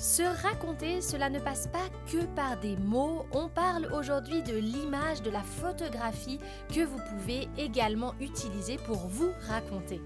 Se 0.00 0.22
raconter, 0.22 1.02
cela 1.02 1.28
ne 1.28 1.38
passe 1.38 1.66
pas 1.66 1.86
que 2.10 2.24
par 2.34 2.58
des 2.58 2.74
mots, 2.78 3.26
on 3.32 3.50
parle 3.50 3.92
aujourd'hui 3.92 4.42
de 4.42 4.56
l'image, 4.56 5.20
de 5.20 5.28
la 5.28 5.42
photographie 5.42 6.38
que 6.74 6.80
vous 6.80 6.98
pouvez 7.10 7.50
également 7.58 8.14
utiliser 8.18 8.78
pour 8.78 8.96
vous 8.96 9.28
raconter. 9.46 10.00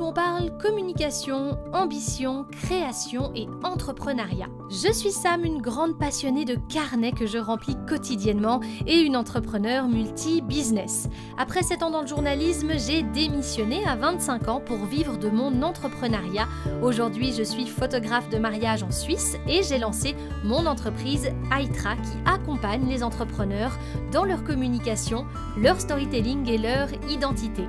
Où 0.00 0.04
on 0.04 0.12
parle 0.12 0.56
communication, 0.58 1.58
ambition, 1.72 2.46
création 2.62 3.32
et 3.34 3.46
entrepreneuriat. 3.62 4.48
Je 4.70 4.92
suis 4.92 5.10
Sam, 5.10 5.44
une 5.44 5.60
grande 5.60 5.98
passionnée 5.98 6.44
de 6.44 6.56
carnets 6.68 7.12
que 7.12 7.26
je 7.26 7.38
remplis 7.38 7.76
quotidiennement 7.86 8.60
et 8.86 9.00
une 9.00 9.16
entrepreneur 9.16 9.86
multi-business. 9.88 11.08
Après 11.38 11.62
7 11.62 11.82
ans 11.82 11.90
dans 11.90 12.00
le 12.00 12.06
journalisme, 12.06 12.72
j'ai 12.76 13.02
démissionné 13.02 13.84
à 13.86 13.94
25 13.96 14.48
ans 14.48 14.60
pour 14.60 14.78
vivre 14.84 15.16
de 15.18 15.28
mon 15.28 15.62
entrepreneuriat. 15.62 16.48
Aujourd'hui, 16.82 17.32
je 17.32 17.42
suis 17.42 17.66
photographe 17.66 18.28
de 18.30 18.38
mariage 18.38 18.82
en 18.82 18.90
Suisse 18.90 19.36
et 19.46 19.62
j'ai 19.62 19.78
lancé 19.78 20.14
mon 20.44 20.66
entreprise 20.66 21.30
Aitra 21.52 21.96
qui 21.96 22.18
accompagne 22.26 22.88
les 22.88 23.02
entrepreneurs 23.02 23.78
dans 24.12 24.24
leur 24.24 24.44
communication, 24.44 25.26
leur 25.56 25.80
storytelling 25.80 26.48
et 26.48 26.58
leur 26.58 26.88
identité. 27.10 27.64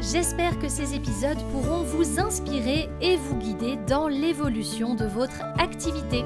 J'espère 0.00 0.58
que 0.58 0.68
ces 0.68 0.94
épisodes 0.94 1.38
pourront 1.50 1.82
vous 1.82 2.20
inspirer 2.20 2.88
et 3.00 3.16
vous 3.16 3.36
guider 3.36 3.76
dans 3.88 4.08
l'évolution 4.08 4.94
de 4.94 5.06
votre 5.06 5.42
activité. 5.58 6.24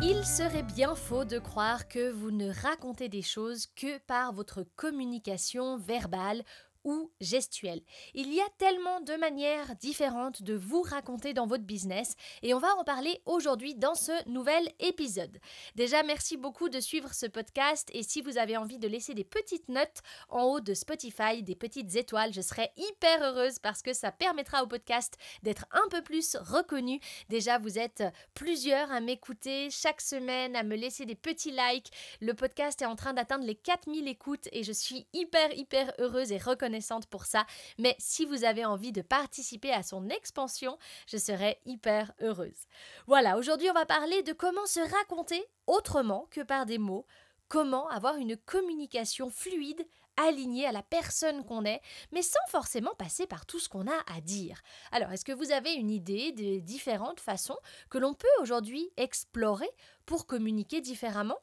Il 0.00 0.24
serait 0.24 0.62
bien 0.62 0.94
faux 0.94 1.24
de 1.24 1.38
croire 1.38 1.88
que 1.88 2.10
vous 2.10 2.30
ne 2.30 2.50
racontez 2.62 3.08
des 3.08 3.22
choses 3.22 3.66
que 3.66 3.98
par 3.98 4.32
votre 4.32 4.64
communication 4.76 5.78
verbale 5.78 6.42
ou 6.88 7.10
gestuelle. 7.20 7.82
Il 8.14 8.32
y 8.32 8.40
a 8.40 8.48
tellement 8.56 9.02
de 9.02 9.12
manières 9.16 9.76
différentes 9.76 10.42
de 10.42 10.54
vous 10.54 10.80
raconter 10.80 11.34
dans 11.34 11.46
votre 11.46 11.64
business 11.64 12.14
et 12.42 12.54
on 12.54 12.58
va 12.58 12.74
en 12.76 12.84
parler 12.84 13.20
aujourd'hui 13.26 13.74
dans 13.74 13.94
ce 13.94 14.12
nouvel 14.26 14.66
épisode. 14.80 15.38
Déjà, 15.74 16.02
merci 16.02 16.38
beaucoup 16.38 16.70
de 16.70 16.80
suivre 16.80 17.12
ce 17.12 17.26
podcast 17.26 17.90
et 17.92 18.02
si 18.02 18.22
vous 18.22 18.38
avez 18.38 18.56
envie 18.56 18.78
de 18.78 18.88
laisser 18.88 19.12
des 19.12 19.24
petites 19.24 19.68
notes 19.68 19.98
en 20.30 20.44
haut 20.44 20.60
de 20.60 20.72
Spotify, 20.72 21.42
des 21.42 21.54
petites 21.54 21.94
étoiles, 21.94 22.32
je 22.32 22.40
serai 22.40 22.70
hyper 22.78 23.22
heureuse 23.22 23.58
parce 23.58 23.82
que 23.82 23.92
ça 23.92 24.10
permettra 24.10 24.62
au 24.62 24.66
podcast 24.66 25.18
d'être 25.42 25.66
un 25.72 25.88
peu 25.90 26.00
plus 26.00 26.36
reconnu. 26.40 27.00
Déjà, 27.28 27.58
vous 27.58 27.78
êtes 27.78 28.02
plusieurs 28.32 28.90
à 28.90 29.00
m'écouter 29.00 29.68
chaque 29.70 30.00
semaine, 30.00 30.56
à 30.56 30.62
me 30.62 30.74
laisser 30.74 31.04
des 31.04 31.16
petits 31.16 31.52
likes. 31.52 31.92
Le 32.22 32.32
podcast 32.32 32.80
est 32.80 32.86
en 32.86 32.96
train 32.96 33.12
d'atteindre 33.12 33.44
les 33.44 33.56
4000 33.56 34.08
écoutes 34.08 34.48
et 34.52 34.62
je 34.62 34.72
suis 34.72 35.06
hyper, 35.12 35.52
hyper 35.52 35.92
heureuse 35.98 36.32
et 36.32 36.38
reconnaissante 36.38 36.77
pour 37.06 37.24
ça, 37.24 37.46
mais 37.78 37.96
si 37.98 38.24
vous 38.24 38.44
avez 38.44 38.64
envie 38.64 38.92
de 38.92 39.02
participer 39.02 39.72
à 39.72 39.82
son 39.82 40.08
expansion, 40.08 40.78
je 41.06 41.16
serai 41.16 41.60
hyper 41.64 42.12
heureuse. 42.20 42.66
Voilà, 43.06 43.36
aujourd'hui 43.36 43.70
on 43.70 43.74
va 43.74 43.86
parler 43.86 44.22
de 44.22 44.32
comment 44.32 44.66
se 44.66 44.80
raconter 44.80 45.44
autrement 45.66 46.26
que 46.30 46.42
par 46.42 46.66
des 46.66 46.78
mots, 46.78 47.06
comment 47.48 47.88
avoir 47.88 48.16
une 48.16 48.36
communication 48.36 49.30
fluide 49.30 49.86
alignée 50.18 50.66
à 50.66 50.72
la 50.72 50.82
personne 50.82 51.44
qu'on 51.44 51.64
est, 51.64 51.80
mais 52.12 52.22
sans 52.22 52.38
forcément 52.48 52.94
passer 52.96 53.26
par 53.26 53.46
tout 53.46 53.58
ce 53.58 53.68
qu'on 53.68 53.86
a 53.86 54.14
à 54.14 54.20
dire. 54.20 54.60
Alors, 54.90 55.12
est-ce 55.12 55.24
que 55.24 55.32
vous 55.32 55.52
avez 55.52 55.74
une 55.74 55.90
idée 55.90 56.32
des 56.32 56.60
différentes 56.60 57.20
façons 57.20 57.56
que 57.88 57.98
l'on 57.98 58.14
peut 58.14 58.26
aujourd'hui 58.40 58.90
explorer 58.96 59.70
pour 60.06 60.26
communiquer 60.26 60.80
différemment? 60.80 61.38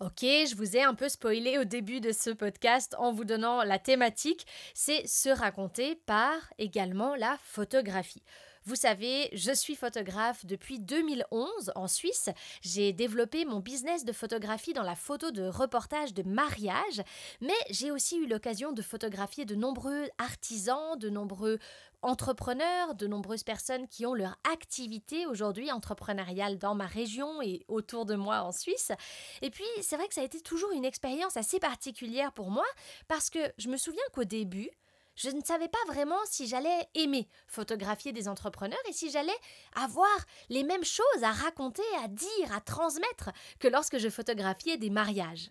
Ok, 0.00 0.22
je 0.22 0.56
vous 0.56 0.76
ai 0.76 0.82
un 0.82 0.94
peu 0.94 1.08
spoilé 1.08 1.56
au 1.56 1.64
début 1.64 2.00
de 2.00 2.10
ce 2.10 2.30
podcast 2.30 2.96
en 2.98 3.12
vous 3.12 3.24
donnant 3.24 3.62
la 3.62 3.78
thématique, 3.78 4.44
c'est 4.74 5.06
se 5.06 5.28
raconter 5.28 5.94
par 6.04 6.34
également 6.58 7.14
la 7.14 7.38
photographie. 7.44 8.24
Vous 8.66 8.76
savez, 8.76 9.28
je 9.34 9.52
suis 9.52 9.74
photographe 9.74 10.46
depuis 10.46 10.80
2011 10.80 11.72
en 11.74 11.86
Suisse. 11.86 12.30
J'ai 12.62 12.94
développé 12.94 13.44
mon 13.44 13.60
business 13.60 14.06
de 14.06 14.12
photographie 14.12 14.72
dans 14.72 14.82
la 14.82 14.94
photo 14.94 15.30
de 15.30 15.42
reportage 15.42 16.14
de 16.14 16.22
mariage, 16.22 17.02
mais 17.42 17.52
j'ai 17.68 17.90
aussi 17.90 18.16
eu 18.16 18.26
l'occasion 18.26 18.72
de 18.72 18.80
photographier 18.80 19.44
de 19.44 19.54
nombreux 19.54 20.08
artisans, 20.16 20.98
de 20.98 21.10
nombreux 21.10 21.58
entrepreneurs, 22.00 22.94
de 22.94 23.06
nombreuses 23.06 23.42
personnes 23.42 23.86
qui 23.86 24.06
ont 24.06 24.14
leur 24.14 24.38
activité 24.50 25.26
aujourd'hui 25.26 25.70
entrepreneuriale 25.70 26.56
dans 26.56 26.74
ma 26.74 26.86
région 26.86 27.42
et 27.42 27.66
autour 27.68 28.06
de 28.06 28.14
moi 28.14 28.40
en 28.40 28.52
Suisse. 28.52 28.92
Et 29.42 29.50
puis, 29.50 29.64
c'est 29.82 29.96
vrai 29.96 30.08
que 30.08 30.14
ça 30.14 30.22
a 30.22 30.24
été 30.24 30.40
toujours 30.40 30.72
une 30.72 30.86
expérience 30.86 31.36
assez 31.36 31.58
particulière 31.58 32.32
pour 32.32 32.50
moi 32.50 32.66
parce 33.08 33.28
que 33.28 33.40
je 33.58 33.68
me 33.68 33.76
souviens 33.76 34.02
qu'au 34.14 34.24
début, 34.24 34.70
je 35.14 35.30
ne 35.30 35.42
savais 35.42 35.68
pas 35.68 35.92
vraiment 35.92 36.18
si 36.26 36.46
j'allais 36.46 36.88
aimer 36.94 37.28
photographier 37.46 38.12
des 38.12 38.28
entrepreneurs 38.28 38.78
et 38.88 38.92
si 38.92 39.10
j'allais 39.10 39.32
avoir 39.74 40.16
les 40.48 40.64
mêmes 40.64 40.84
choses 40.84 41.22
à 41.22 41.32
raconter, 41.32 41.82
à 42.02 42.08
dire, 42.08 42.52
à 42.54 42.60
transmettre 42.60 43.30
que 43.58 43.68
lorsque 43.68 43.98
je 43.98 44.08
photographiais 44.08 44.76
des 44.76 44.90
mariages. 44.90 45.50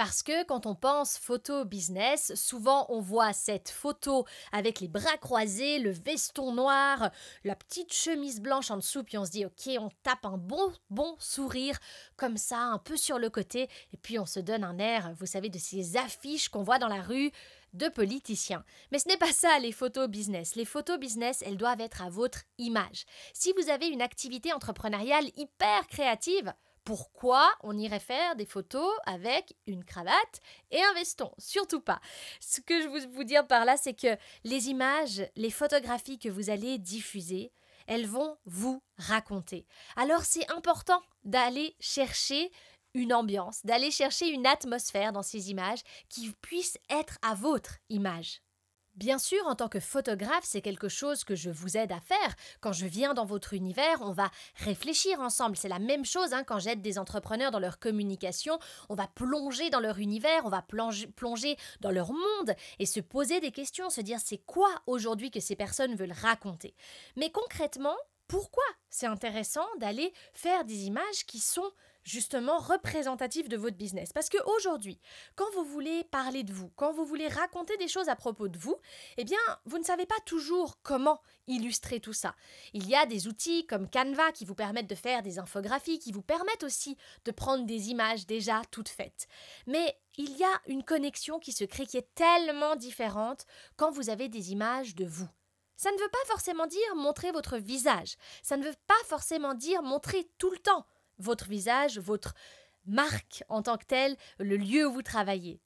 Parce 0.00 0.22
que 0.22 0.44
quand 0.44 0.64
on 0.64 0.74
pense 0.74 1.18
photo 1.18 1.66
business, 1.66 2.34
souvent 2.34 2.86
on 2.88 3.00
voit 3.00 3.34
cette 3.34 3.68
photo 3.68 4.24
avec 4.50 4.80
les 4.80 4.88
bras 4.88 5.18
croisés, 5.18 5.78
le 5.78 5.90
veston 5.90 6.54
noir, 6.54 7.10
la 7.44 7.54
petite 7.54 7.92
chemise 7.92 8.40
blanche 8.40 8.70
en 8.70 8.76
dessous, 8.76 9.04
puis 9.04 9.18
on 9.18 9.26
se 9.26 9.30
dit 9.30 9.44
ok, 9.44 9.76
on 9.78 9.90
tape 10.02 10.24
un 10.24 10.38
bon 10.38 10.72
bon 10.88 11.16
sourire 11.18 11.78
comme 12.16 12.38
ça, 12.38 12.60
un 12.60 12.78
peu 12.78 12.96
sur 12.96 13.18
le 13.18 13.28
côté, 13.28 13.68
et 13.92 13.98
puis 13.98 14.18
on 14.18 14.24
se 14.24 14.40
donne 14.40 14.64
un 14.64 14.78
air, 14.78 15.12
vous 15.18 15.26
savez, 15.26 15.50
de 15.50 15.58
ces 15.58 15.98
affiches 15.98 16.48
qu'on 16.48 16.62
voit 16.62 16.78
dans 16.78 16.88
la 16.88 17.02
rue 17.02 17.30
de 17.72 17.88
politiciens. 17.88 18.64
Mais 18.92 18.98
ce 18.98 19.08
n'est 19.08 19.16
pas 19.16 19.32
ça 19.32 19.58
les 19.58 19.72
photos 19.72 20.08
business. 20.08 20.54
Les 20.54 20.64
photos 20.64 20.98
business, 20.98 21.42
elles 21.46 21.56
doivent 21.56 21.80
être 21.80 22.02
à 22.02 22.10
votre 22.10 22.40
image. 22.58 23.04
Si 23.32 23.52
vous 23.52 23.68
avez 23.70 23.86
une 23.88 24.02
activité 24.02 24.52
entrepreneuriale 24.52 25.30
hyper 25.36 25.86
créative, 25.86 26.52
pourquoi 26.84 27.48
on 27.62 27.76
irait 27.76 28.00
faire 28.00 28.36
des 28.36 28.46
photos 28.46 28.90
avec 29.04 29.54
une 29.66 29.84
cravate 29.84 30.40
et 30.70 30.82
un 30.82 30.94
veston? 30.94 31.30
Surtout 31.38 31.80
pas. 31.80 32.00
Ce 32.40 32.60
que 32.60 32.80
je 32.82 32.88
veux 32.88 33.06
vous 33.08 33.24
dire 33.24 33.46
par 33.46 33.64
là, 33.64 33.76
c'est 33.76 33.94
que 33.94 34.16
les 34.44 34.70
images, 34.70 35.22
les 35.36 35.50
photographies 35.50 36.18
que 36.18 36.28
vous 36.28 36.50
allez 36.50 36.78
diffuser, 36.78 37.52
elles 37.86 38.06
vont 38.06 38.36
vous 38.46 38.82
raconter. 38.96 39.66
Alors 39.96 40.22
c'est 40.22 40.50
important 40.50 41.02
d'aller 41.24 41.74
chercher 41.80 42.50
une 42.94 43.12
ambiance, 43.12 43.64
d'aller 43.64 43.90
chercher 43.90 44.28
une 44.28 44.46
atmosphère 44.46 45.12
dans 45.12 45.22
ces 45.22 45.50
images 45.50 45.82
qui 46.08 46.32
puisse 46.40 46.78
être 46.88 47.18
à 47.22 47.34
votre 47.34 47.78
image. 47.88 48.42
Bien 48.96 49.18
sûr, 49.18 49.46
en 49.46 49.54
tant 49.54 49.68
que 49.68 49.80
photographe, 49.80 50.44
c'est 50.44 50.60
quelque 50.60 50.88
chose 50.88 51.24
que 51.24 51.36
je 51.36 51.48
vous 51.48 51.76
aide 51.76 51.92
à 51.92 52.00
faire. 52.00 52.34
Quand 52.60 52.72
je 52.72 52.86
viens 52.86 53.14
dans 53.14 53.24
votre 53.24 53.54
univers, 53.54 54.02
on 54.02 54.12
va 54.12 54.30
réfléchir 54.56 55.20
ensemble. 55.20 55.56
C'est 55.56 55.68
la 55.68 55.78
même 55.78 56.04
chose 56.04 56.32
hein, 56.32 56.42
quand 56.44 56.58
j'aide 56.58 56.82
des 56.82 56.98
entrepreneurs 56.98 57.52
dans 57.52 57.60
leur 57.60 57.78
communication. 57.78 58.58
On 58.88 58.94
va 58.94 59.06
plonger 59.06 59.70
dans 59.70 59.80
leur 59.80 60.00
univers, 60.00 60.44
on 60.44 60.50
va 60.50 60.62
plonger 60.62 61.56
dans 61.80 61.92
leur 61.92 62.12
monde 62.12 62.54
et 62.78 62.84
se 62.84 63.00
poser 63.00 63.40
des 63.40 63.52
questions, 63.52 63.90
se 63.90 64.00
dire 64.00 64.18
c'est 64.22 64.44
quoi 64.44 64.70
aujourd'hui 64.86 65.30
que 65.30 65.40
ces 65.40 65.56
personnes 65.56 65.94
veulent 65.94 66.12
raconter. 66.12 66.74
Mais 67.16 67.30
concrètement, 67.30 67.96
pourquoi 68.30 68.62
c'est 68.90 69.06
intéressant 69.06 69.66
d'aller 69.78 70.12
faire 70.34 70.64
des 70.64 70.84
images 70.84 71.26
qui 71.26 71.40
sont 71.40 71.68
justement 72.04 72.58
représentatif 72.58 73.48
de 73.48 73.56
votre 73.56 73.76
business. 73.76 74.12
Parce 74.12 74.28
qu'aujourd'hui, 74.28 75.00
quand 75.34 75.50
vous 75.54 75.64
voulez 75.64 76.04
parler 76.04 76.44
de 76.44 76.52
vous, 76.52 76.70
quand 76.76 76.92
vous 76.92 77.04
voulez 77.04 77.26
raconter 77.26 77.76
des 77.78 77.88
choses 77.88 78.08
à 78.08 78.14
propos 78.14 78.46
de 78.46 78.56
vous, 78.56 78.76
eh 79.16 79.24
bien, 79.24 79.40
vous 79.64 79.78
ne 79.78 79.84
savez 79.84 80.06
pas 80.06 80.20
toujours 80.26 80.78
comment 80.84 81.20
illustrer 81.48 81.98
tout 81.98 82.12
ça. 82.12 82.36
Il 82.72 82.88
y 82.88 82.94
a 82.94 83.04
des 83.04 83.26
outils 83.26 83.66
comme 83.66 83.90
Canva 83.90 84.30
qui 84.30 84.44
vous 84.44 84.54
permettent 84.54 84.90
de 84.90 84.94
faire 84.94 85.22
des 85.22 85.40
infographies, 85.40 85.98
qui 85.98 86.12
vous 86.12 86.22
permettent 86.22 86.62
aussi 86.62 86.96
de 87.24 87.32
prendre 87.32 87.66
des 87.66 87.90
images 87.90 88.26
déjà 88.28 88.62
toutes 88.70 88.88
faites. 88.88 89.26
Mais 89.66 89.98
il 90.18 90.36
y 90.36 90.44
a 90.44 90.60
une 90.68 90.84
connexion 90.84 91.40
qui 91.40 91.50
se 91.50 91.64
crée 91.64 91.86
qui 91.86 91.96
est 91.96 92.14
tellement 92.14 92.76
différente 92.76 93.44
quand 93.76 93.90
vous 93.90 94.08
avez 94.08 94.28
des 94.28 94.52
images 94.52 94.94
de 94.94 95.04
vous. 95.04 95.28
Ça 95.80 95.90
ne 95.92 95.96
veut 95.96 96.10
pas 96.10 96.26
forcément 96.26 96.66
dire 96.66 96.94
montrer 96.94 97.32
votre 97.32 97.56
visage, 97.56 98.16
ça 98.42 98.58
ne 98.58 98.64
veut 98.64 98.76
pas 98.86 99.02
forcément 99.06 99.54
dire 99.54 99.82
montrer 99.82 100.30
tout 100.36 100.50
le 100.50 100.58
temps 100.58 100.84
votre 101.16 101.46
visage, 101.48 101.98
votre 101.98 102.34
marque 102.84 103.42
en 103.48 103.62
tant 103.62 103.78
que 103.78 103.86
telle, 103.86 104.18
le 104.38 104.58
lieu 104.58 104.86
où 104.86 104.92
vous 104.92 105.00
travaillez. 105.00 105.62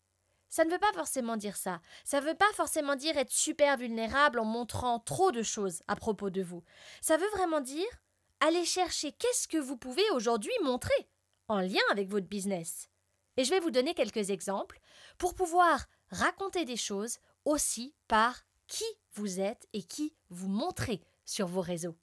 Ça 0.49 0.65
ne 0.65 0.71
veut 0.71 0.79
pas 0.79 0.93
forcément 0.93 1.37
dire 1.37 1.57
ça. 1.57 1.81
Ça 2.05 2.21
ne 2.21 2.27
veut 2.27 2.37
pas 2.37 2.53
forcément 2.55 2.95
dire 2.95 3.19
être 3.19 3.33
super 3.33 3.77
vulnérable 3.77 4.39
en 4.39 4.45
montrant 4.45 5.01
trop 5.01 5.33
de 5.33 5.43
choses 5.43 5.83
à 5.89 5.97
propos 5.97 6.31
de 6.31 6.43
vous. 6.43 6.63
Ça 7.01 7.17
veut 7.17 7.31
vraiment 7.31 7.61
dire 7.61 7.91
aller 8.39 8.65
chercher 8.65 9.11
qu'est-ce 9.11 9.49
que 9.49 9.59
vous 9.59 9.77
pouvez 9.77 10.09
aujourd'hui 10.13 10.55
montrer 10.63 11.09
en 11.49 11.59
lien 11.59 11.83
avec 11.91 12.09
votre 12.09 12.29
business. 12.29 12.89
Et 13.37 13.43
je 13.43 13.51
vais 13.51 13.59
vous 13.59 13.73
donner 13.73 13.95
quelques 13.95 14.31
exemples 14.31 14.79
pour 15.19 15.35
pouvoir 15.35 15.87
raconter 16.11 16.65
des 16.65 16.77
choses 16.77 17.19
aussi 17.45 17.97
par 18.07 18.45
qui 18.69 18.85
vous 19.15 19.41
êtes 19.41 19.69
et 19.73 19.83
qui 19.83 20.15
vous 20.31 20.49
montrez 20.49 21.01
sur 21.25 21.47
vos 21.47 21.61
réseaux. 21.61 21.97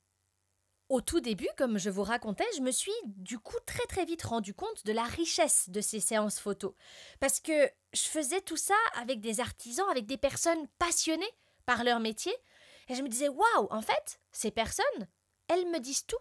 au 0.89 0.99
tout 0.99 1.21
début, 1.21 1.47
comme 1.57 1.77
je 1.77 1.89
vous 1.89 2.03
racontais, 2.03 2.47
je 2.57 2.61
me 2.61 2.71
suis 2.71 2.91
du 3.05 3.39
coup 3.39 3.55
très 3.65 3.85
très 3.85 4.03
vite 4.03 4.23
rendu 4.23 4.53
compte 4.53 4.85
de 4.85 4.91
la 4.91 5.03
richesse 5.03 5.69
de 5.69 5.79
ces 5.79 6.01
séances 6.01 6.39
photos. 6.39 6.73
Parce 7.21 7.39
que 7.39 7.71
je 7.93 8.01
faisais 8.01 8.41
tout 8.41 8.57
ça 8.57 8.75
avec 8.95 9.21
des 9.21 9.39
artisans, 9.39 9.87
avec 9.89 10.05
des 10.05 10.17
personnes 10.17 10.67
passionnées 10.79 11.33
par 11.65 11.85
leur 11.85 12.01
métier. 12.01 12.35
Et 12.89 12.95
je 12.95 13.03
me 13.03 13.07
disais, 13.07 13.29
waouh, 13.29 13.67
en 13.69 13.81
fait, 13.81 14.19
ces 14.33 14.51
personnes, 14.51 15.07
elles 15.47 15.65
me 15.71 15.79
disent 15.79 16.05
tout. 16.05 16.19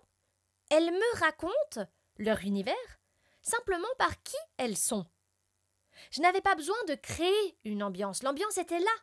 Elles 0.71 0.93
me 0.93 1.19
racontent 1.19 1.91
leur 2.19 2.39
univers 2.45 3.01
simplement 3.43 3.89
par 3.99 4.23
qui 4.23 4.37
elles 4.57 4.77
sont. 4.77 5.07
Je 6.13 6.21
n'avais 6.21 6.41
pas 6.41 6.55
besoin 6.55 6.77
de 6.87 6.95
créer 6.95 7.59
une 7.65 7.83
ambiance, 7.83 8.23
l'ambiance 8.23 8.59
était 8.59 8.79
là. 8.79 8.97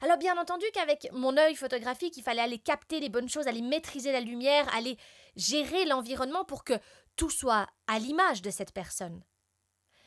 Alors 0.00 0.16
bien 0.16 0.38
entendu 0.38 0.64
qu'avec 0.72 1.08
mon 1.12 1.36
œil 1.36 1.54
photographique, 1.54 2.16
il 2.16 2.22
fallait 2.22 2.40
aller 2.40 2.58
capter 2.58 3.00
les 3.00 3.08
bonnes 3.08 3.28
choses, 3.28 3.46
aller 3.46 3.62
maîtriser 3.62 4.12
la 4.12 4.20
lumière, 4.20 4.72
aller 4.74 4.96
gérer 5.36 5.84
l'environnement 5.84 6.44
pour 6.44 6.64
que 6.64 6.74
tout 7.16 7.30
soit 7.30 7.66
à 7.86 7.98
l'image 7.98 8.42
de 8.42 8.50
cette 8.50 8.72
personne. 8.72 9.22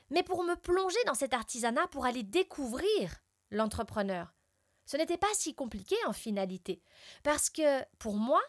Mais 0.10 0.24
pour 0.24 0.44
me 0.44 0.56
plonger 0.56 1.04
dans 1.06 1.14
cet 1.14 1.34
artisanat, 1.34 1.88
pour 1.88 2.06
aller 2.06 2.24
découvrir 2.24 3.16
l'entrepreneur, 3.52 4.34
ce 4.86 4.98
n'était 4.98 5.18
pas 5.18 5.34
si 5.34 5.56
compliqué 5.56 5.96
en 6.06 6.14
finalité, 6.14 6.82
parce 7.24 7.50
que 7.50 7.84
pour 7.98 8.16
moi, 8.16 8.42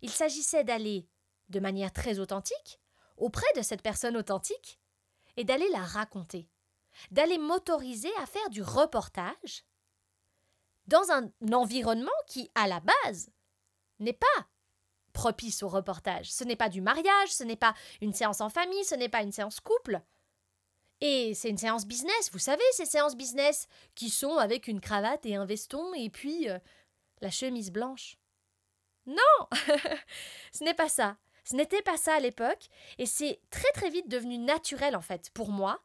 il 0.00 0.10
s'agissait 0.10 0.64
d'aller 0.64 1.08
de 1.50 1.60
manière 1.60 1.92
très 1.92 2.18
authentique 2.18 2.80
auprès 3.16 3.52
de 3.56 3.62
cette 3.62 3.82
personne 3.82 4.16
authentique 4.16 4.80
et 5.36 5.44
d'aller 5.44 5.68
la 5.70 5.82
raconter, 5.82 6.48
d'aller 7.10 7.38
m'autoriser 7.38 8.12
à 8.18 8.26
faire 8.26 8.48
du 8.50 8.62
reportage 8.62 9.64
dans 10.86 11.10
un 11.10 11.30
environnement 11.52 12.10
qui, 12.26 12.50
à 12.54 12.68
la 12.68 12.80
base, 12.80 13.30
n'est 14.00 14.12
pas 14.12 14.48
propice 15.12 15.62
au 15.62 15.68
reportage. 15.68 16.30
Ce 16.32 16.44
n'est 16.44 16.56
pas 16.56 16.68
du 16.68 16.80
mariage, 16.80 17.30
ce 17.30 17.44
n'est 17.44 17.56
pas 17.56 17.74
une 18.00 18.12
séance 18.12 18.40
en 18.40 18.50
famille, 18.50 18.84
ce 18.84 18.94
n'est 18.94 19.08
pas 19.08 19.22
une 19.22 19.32
séance 19.32 19.60
couple. 19.60 20.00
Et 21.00 21.34
c'est 21.34 21.50
une 21.50 21.58
séance 21.58 21.86
business, 21.86 22.30
vous 22.32 22.38
savez, 22.38 22.62
ces 22.72 22.86
séances 22.86 23.16
business 23.16 23.66
qui 23.94 24.10
sont 24.10 24.36
avec 24.36 24.68
une 24.68 24.80
cravate 24.80 25.24
et 25.26 25.36
un 25.36 25.44
veston 25.44 25.92
et 25.94 26.10
puis 26.10 26.48
euh, 26.48 26.58
la 27.20 27.30
chemise 27.30 27.70
blanche. 27.70 28.18
Non 29.06 29.48
Ce 30.52 30.64
n'est 30.64 30.74
pas 30.74 30.88
ça. 30.88 31.16
Ce 31.44 31.54
n'était 31.54 31.82
pas 31.82 31.98
ça 31.98 32.14
à 32.14 32.20
l'époque, 32.20 32.70
et 32.96 33.04
c'est 33.04 33.38
très 33.50 33.70
très 33.74 33.90
vite 33.90 34.08
devenu 34.08 34.38
naturel 34.38 34.96
en 34.96 35.02
fait 35.02 35.28
pour 35.34 35.50
moi 35.50 35.82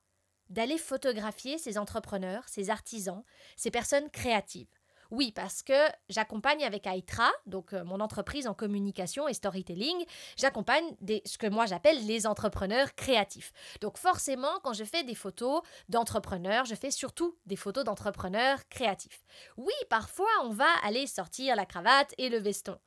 d'aller 0.50 0.78
photographier 0.78 1.57
ces 1.57 1.78
entrepreneurs, 1.78 2.48
ces 2.48 2.69
artisans, 2.69 3.24
ces 3.57 3.69
personnes 3.69 4.10
créatives. 4.10 4.78
Oui, 5.11 5.31
parce 5.31 5.63
que 5.63 5.73
j'accompagne 6.07 6.63
avec 6.63 6.85
Aitra, 6.85 7.31
donc 7.47 7.73
euh, 7.73 7.83
mon 7.83 8.00
entreprise 8.00 8.47
en 8.47 8.53
communication 8.53 9.27
et 9.27 9.33
storytelling, 9.33 10.06
j'accompagne 10.38 10.85
ce 11.25 11.38
que 11.39 11.47
moi 11.47 11.65
j'appelle 11.65 12.06
les 12.06 12.27
entrepreneurs 12.27 12.94
créatifs. 12.94 13.51
Donc 13.81 13.97
forcément, 13.97 14.59
quand 14.63 14.73
je 14.73 14.83
fais 14.83 15.03
des 15.03 15.15
photos 15.15 15.61
d'entrepreneurs, 15.89 16.65
je 16.65 16.75
fais 16.75 16.91
surtout 16.91 17.35
des 17.47 17.56
photos 17.56 17.83
d'entrepreneurs 17.83 18.59
créatifs. 18.69 19.23
Oui, 19.57 19.73
parfois 19.89 20.29
on 20.44 20.50
va 20.50 20.69
aller 20.83 21.07
sortir 21.07 21.55
la 21.55 21.65
cravate 21.65 22.13
et 22.19 22.29
le 22.29 22.38
veston. 22.38 22.77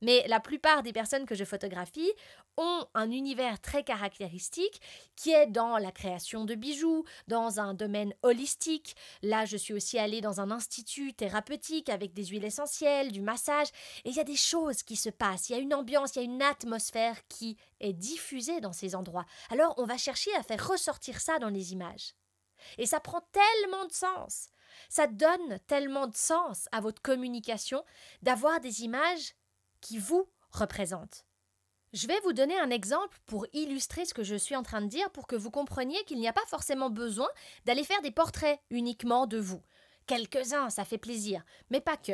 Mais 0.00 0.24
la 0.28 0.40
plupart 0.40 0.82
des 0.82 0.92
personnes 0.92 1.26
que 1.26 1.34
je 1.34 1.44
photographie 1.44 2.10
ont 2.56 2.86
un 2.94 3.10
univers 3.10 3.60
très 3.60 3.84
caractéristique 3.84 4.80
qui 5.16 5.30
est 5.30 5.46
dans 5.46 5.78
la 5.78 5.92
création 5.92 6.44
de 6.44 6.54
bijoux, 6.54 7.04
dans 7.28 7.60
un 7.60 7.74
domaine 7.74 8.14
holistique. 8.22 8.96
Là, 9.22 9.44
je 9.44 9.56
suis 9.56 9.74
aussi 9.74 9.98
allée 9.98 10.20
dans 10.20 10.40
un 10.40 10.50
institut 10.50 11.14
thérapeutique 11.14 11.88
avec 11.88 12.12
des 12.12 12.26
huiles 12.26 12.44
essentielles, 12.44 13.12
du 13.12 13.22
massage, 13.22 13.68
et 14.04 14.10
il 14.10 14.16
y 14.16 14.20
a 14.20 14.24
des 14.24 14.36
choses 14.36 14.82
qui 14.82 14.96
se 14.96 15.10
passent, 15.10 15.48
il 15.48 15.52
y 15.52 15.56
a 15.56 15.62
une 15.62 15.74
ambiance, 15.74 16.14
il 16.14 16.18
y 16.18 16.22
a 16.22 16.24
une 16.24 16.42
atmosphère 16.42 17.16
qui 17.28 17.56
est 17.80 17.92
diffusée 17.92 18.60
dans 18.60 18.72
ces 18.72 18.94
endroits. 18.94 19.26
Alors, 19.50 19.74
on 19.78 19.84
va 19.84 19.96
chercher 19.96 20.34
à 20.36 20.42
faire 20.42 20.68
ressortir 20.68 21.20
ça 21.20 21.38
dans 21.38 21.48
les 21.48 21.72
images. 21.72 22.14
Et 22.78 22.86
ça 22.86 23.00
prend 23.00 23.20
tellement 23.32 23.86
de 23.86 23.92
sens. 23.92 24.48
Ça 24.88 25.06
donne 25.06 25.58
tellement 25.66 26.06
de 26.06 26.16
sens 26.16 26.68
à 26.72 26.80
votre 26.80 27.02
communication 27.02 27.84
d'avoir 28.22 28.60
des 28.60 28.84
images 28.84 29.34
qui 29.80 29.98
vous 29.98 30.28
représentent. 30.50 31.24
Je 31.92 32.06
vais 32.06 32.20
vous 32.22 32.32
donner 32.32 32.58
un 32.58 32.70
exemple 32.70 33.18
pour 33.26 33.46
illustrer 33.52 34.04
ce 34.04 34.14
que 34.14 34.22
je 34.22 34.36
suis 34.36 34.54
en 34.54 34.62
train 34.62 34.80
de 34.80 34.86
dire 34.86 35.10
pour 35.10 35.26
que 35.26 35.34
vous 35.34 35.50
compreniez 35.50 36.02
qu'il 36.04 36.20
n'y 36.20 36.28
a 36.28 36.32
pas 36.32 36.46
forcément 36.46 36.88
besoin 36.88 37.28
d'aller 37.64 37.82
faire 37.82 38.00
des 38.02 38.12
portraits 38.12 38.60
uniquement 38.70 39.26
de 39.26 39.38
vous. 39.38 39.60
Quelques-uns, 40.06 40.70
ça 40.70 40.84
fait 40.84 40.98
plaisir, 40.98 41.44
mais 41.70 41.80
pas 41.80 41.96
que. 41.96 42.12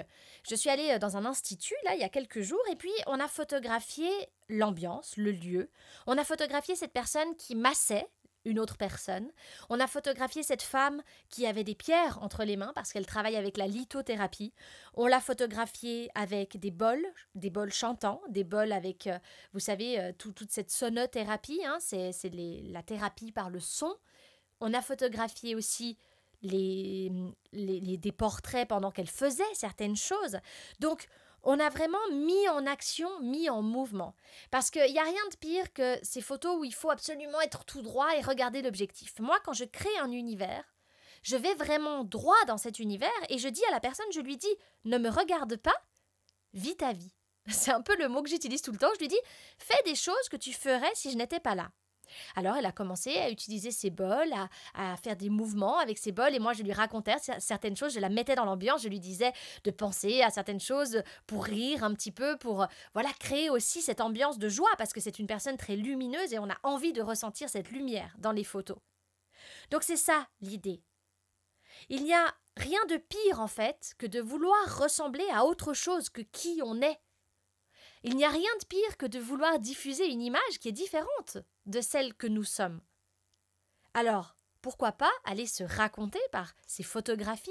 Je 0.49 0.55
suis 0.55 0.71
allée 0.71 0.91
euh, 0.93 0.99
dans 0.99 1.17
un 1.17 1.25
institut, 1.25 1.75
là, 1.85 1.95
il 1.95 2.01
y 2.01 2.05
a 2.05 2.09
quelques 2.09 2.43
jours, 2.43 2.63
et 2.71 2.77
puis 2.77 2.93
on 3.07 3.21
a 3.21 3.29
photographié 3.29 4.11
l'ambiance, 4.49 5.17
le 5.17 5.31
lieu. 5.31 5.71
On 6.07 6.19
a 6.19 6.25
photographié 6.25 6.77
cette 6.77 6.93
personne 6.93 7.35
qui 7.37 7.55
massait 7.55 8.07
une 8.47 8.59
autre 8.59 8.79
personne. 8.79 9.31
On 9.69 9.81
a 9.81 9.87
photographié 9.87 10.43
cette 10.43 10.63
femme 10.63 11.03
qui 11.29 11.47
avait 11.47 11.65
des 11.65 11.75
pierres 11.75 12.19
entre 12.23 12.45
les 12.45 12.57
mains 12.57 12.73
parce 12.75 12.93
qu'elle 12.93 13.05
travaille 13.05 13.37
avec 13.37 13.59
la 13.59 13.67
lithothérapie. 13.67 14.55
On 14.95 15.07
l'a 15.07 15.21
photographiée 15.21 16.09
avec 16.15 16.59
des 16.59 16.71
bols, 16.71 17.05
des 17.35 17.51
bols 17.51 17.73
chantants, 17.73 18.23
des 18.29 18.45
bols 18.45 18.73
avec, 18.73 19.09
euh, 19.09 19.19
vous 19.53 19.61
savez, 19.61 20.01
euh, 20.01 20.13
toute 20.17 20.51
cette 20.51 20.71
sonothérapie, 20.71 21.61
hein, 21.67 21.77
c'est 21.81 22.13
la 22.33 22.83
thérapie 22.83 23.33
par 23.33 23.51
le 23.51 23.61
son. 23.61 23.95
On 24.61 24.73
a 24.73 24.81
photographié 24.81 25.55
aussi 25.55 25.99
les, 26.43 27.13
les, 27.53 27.97
des 27.97 28.13
portraits 28.13 28.69
pendant 28.69 28.91
qu'elle 28.91 29.09
faisait 29.09 29.43
certaines 29.55 29.97
choses. 29.97 30.39
Donc, 30.81 31.09
on 31.47 31.61
a 31.61 31.71
vraiment 31.71 31.99
mis 32.13 32.49
en 32.49 32.67
action, 32.67 33.09
mis 33.21 33.49
en 33.49 33.63
mouvement. 33.63 34.15
Parce 34.51 34.71
qu'il 34.71 34.93
n'y 34.93 34.99
a 34.99 35.05
rien 35.05 35.29
de 35.31 35.37
pire 35.37 35.73
que 35.73 35.97
ces 36.03 36.21
photos 36.21 36.59
où 36.59 36.65
il 36.65 36.75
faut 36.75 36.91
absolument 36.91 37.41
être 37.41 37.65
tout 37.65 37.83
droit 37.83 38.15
et 38.17 38.21
regarder 38.21 38.63
l'objectif. 38.63 39.19
Moi, 39.21 39.39
quand 39.45 39.53
je 39.53 39.65
crée 39.65 39.97
un 40.01 40.11
univers, 40.11 40.65
je 41.23 41.37
vais 41.37 41.55
vraiment 41.55 42.03
droit 42.03 42.45
dans 42.49 42.59
cet 42.59 42.81
univers 42.81 43.11
et 43.29 43.39
je 43.39 43.49
dis 43.49 43.65
à 43.67 43.71
la 43.71 43.81
personne, 43.81 44.11
je 44.13 44.21
lui 44.21 44.37
dis, 44.37 44.55
ne 44.85 44.99
me 44.99 45.09
regarde 45.09 45.57
pas, 45.57 45.77
vis 46.53 46.77
ta 46.77 46.93
vie. 46.93 47.15
C'est 47.49 47.71
un 47.71 47.81
peu 47.81 47.97
le 47.97 48.09
mot 48.09 48.23
que 48.23 48.29
j'utilise 48.29 48.61
tout 48.61 48.73
le 48.73 48.79
temps. 48.79 48.93
Je 48.95 49.01
lui 49.01 49.09
dis, 49.09 49.21
fais 49.57 49.81
des 49.85 49.95
choses 49.95 50.29
que 50.29 50.37
tu 50.37 50.53
ferais 50.53 50.93
si 50.95 51.13
je 51.13 51.17
n'étais 51.17 51.41
pas 51.41 51.55
là. 51.55 51.71
Alors 52.35 52.57
elle 52.57 52.67
a 52.67 52.73
commencé 52.73 53.17
à 53.17 53.31
utiliser 53.31 53.71
ses 53.71 53.91
bols, 53.91 54.33
à, 54.75 54.97
faire 54.97 55.17
des 55.17 55.31
mouvements 55.31 55.79
avec 55.79 55.99
ses 55.99 56.13
bols, 56.13 56.35
et 56.35 56.39
moi 56.39 56.53
je 56.53 56.63
lui 56.63 56.73
racontais 56.73 57.17
certaines 57.39 57.77
choses, 57.77 57.95
je 57.95 58.01
la 58.01 58.09
mettais 58.09 58.35
dans 58.35 58.45
l'ambiance, 58.45 58.83
je 58.83 58.89
lui 58.89 59.01
disais 59.01 59.33
de 59.65 59.71
penser 59.71 60.23
à 60.23 60.31
certaines 60.31 60.61
choses 60.61 61.03
pour 61.27 61.45
rire 61.45 61.85
un 61.85 61.95
petit 61.95 62.13
peu, 62.13 62.37
pour 62.39 62.67
voilà 62.95 63.11
créer 63.19 63.51
aussi 63.51 63.83
cette 63.83 64.01
ambiance 64.01 64.39
de 64.39 64.49
joie, 64.49 64.71
parce 64.79 64.93
que 64.93 65.01
c'est 65.01 65.19
une 65.19 65.27
personne 65.27 65.57
très 65.57 65.77
lumineuse 65.77 66.33
et 66.33 66.39
on 66.39 66.51
a 66.51 66.57
envie 66.63 66.93
de 66.93 67.03
ressentir 67.03 67.49
cette 67.49 67.71
lumière 67.71 68.15
dans 68.19 68.33
les 68.33 68.45
photos. 68.45 68.79
Donc 69.71 69.83
c'est 69.83 69.97
ça 69.97 70.27
l'idée. 70.41 70.83
Il 71.89 72.05
n'y 72.05 72.15
a 72.15 72.35
rien 72.57 72.85
de 72.87 72.97
pire 72.97 73.41
en 73.41 73.49
fait 73.49 73.95
que 73.99 74.07
de 74.07 74.21
vouloir 74.21 74.79
ressembler 74.79 75.27
à 75.33 75.45
autre 75.45 75.75
chose 75.75 76.09
que 76.09 76.23
qui 76.23 76.61
on 76.65 76.81
est. 76.81 76.99
Il 78.09 78.15
n'y 78.15 78.25
a 78.25 78.31
rien 78.31 78.57
de 78.61 78.67
pire 78.67 78.97
que 78.99 79.07
de 79.07 79.19
vouloir 79.19 79.59
diffuser 79.59 80.07
une 80.07 80.23
image 80.23 80.61
qui 80.61 80.69
est 80.69 80.73
différente 80.73 81.39
de 81.67 81.81
celle 81.81 82.15
que 82.15 82.29
nous 82.29 82.45
sommes. 82.45 82.81
Alors, 83.95 84.37
pourquoi 84.63 84.93
pas 84.93 85.11
aller 85.25 85.47
se 85.47 85.65
raconter 85.65 86.21
par 86.31 86.55
ces 86.69 86.85
photographies 86.85 87.51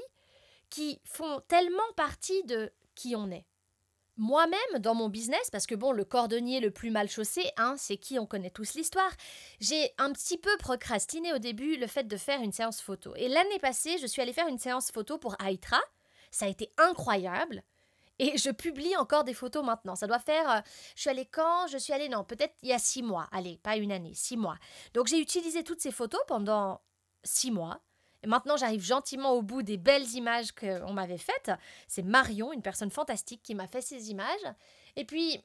qui 0.70 1.02
font 1.04 1.42
tellement 1.50 1.92
partie 1.98 2.42
de 2.46 2.72
qui 2.96 3.18
on 3.18 3.32
est? 3.32 3.46
Moi-même, 4.16 4.80
dans 4.80 4.96
mon 4.96 5.10
business, 5.10 5.50
parce 5.52 5.68
que 5.68 5.76
bon, 5.76 5.92
le 5.92 6.06
cordonnier 6.06 6.62
le 6.62 6.72
plus 6.72 6.90
mal 6.90 7.10
chaussé, 7.10 7.52
hein, 7.58 7.76
c'est 7.78 7.98
qui, 7.98 8.18
on 8.18 8.26
connaît 8.26 8.50
tous 8.50 8.76
l'histoire, 8.76 9.12
j'ai 9.60 9.92
un 9.98 10.14
petit 10.14 10.38
peu 10.38 10.56
procrastiné 10.58 11.34
au 11.34 11.38
début 11.38 11.76
le 11.76 11.88
fait 11.88 12.08
de 12.08 12.16
faire 12.16 12.42
une 12.42 12.54
séance 12.54 12.80
photo. 12.80 13.14
Et 13.18 13.28
l'année 13.28 13.60
passée, 13.60 13.98
je 13.98 14.08
suis 14.08 14.22
allée 14.22 14.32
faire 14.32 14.48
une 14.48 14.58
séance 14.58 14.90
photo 14.90 15.18
pour 15.18 15.36
Aitra. 15.46 15.82
Ça 16.32 16.46
a 16.46 16.50
été 16.50 16.72
incroyable. 16.78 17.62
Et 18.19 18.38
je 18.38 18.50
publie 18.50 18.95
encore 18.98 19.24
des 19.24 19.34
photos 19.34 19.63
maintenant. 19.63 19.95
Ça 19.95 20.07
doit 20.07 20.19
faire. 20.19 20.50
Euh, 20.50 20.62
je 20.95 21.01
suis 21.01 21.10
allée 21.10 21.25
quand? 21.25 21.67
Je 21.67 21.77
suis 21.77 21.93
allée, 21.93 22.10
non, 22.10 22.24
peut-être 22.24 22.55
il 22.62 22.69
y 22.69 22.74
a 22.74 22.79
six 22.79 23.03
mois. 23.03 23.27
Allez, 23.31 23.57
pas 23.57 23.75
une 23.77 23.91
année, 23.91 24.13
six 24.13 24.38
mois. 24.38 24.57
Donc 24.93 25.07
j'ai 25.07 25.19
utilisé 25.19 25.63
toutes 25.63 25.81
ces 25.81 25.91
photos 25.91 26.22
pendant 26.27 26.81
six 27.24 27.51
mois. 27.51 27.81
Et 28.24 28.27
maintenant, 28.27 28.57
j'arrive 28.57 28.81
gentiment 28.81 29.34
au 29.34 29.43
bout 29.43 29.62
des 29.62 29.77
belles 29.77 30.10
images 30.15 30.51
qu'on 30.51 30.93
m'avait 30.93 31.17
faites. 31.17 31.51
C'est 31.88 32.01
Marion, 32.01 32.53
une 32.53 32.63
personne 32.63 32.89
fantastique, 32.89 33.43
qui 33.43 33.53
m'a 33.53 33.67
fait 33.67 33.81
ces 33.81 34.10
images. 34.10 34.53
Et 34.95 35.05
puis, 35.05 35.39